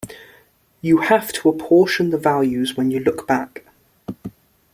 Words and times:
You 0.81 1.01
have 1.01 1.31
to 1.31 1.49
apportion 1.49 2.09
the 2.09 2.17
values 2.17 2.75
when 2.75 2.89
you 2.89 2.99
look 3.01 3.27
back. 3.27 3.65